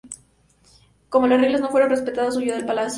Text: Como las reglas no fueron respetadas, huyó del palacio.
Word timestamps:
Como 1.09 1.27
las 1.27 1.39
reglas 1.39 1.61
no 1.61 1.69
fueron 1.69 1.91
respetadas, 1.91 2.35
huyó 2.35 2.55
del 2.55 2.65
palacio. 2.65 2.89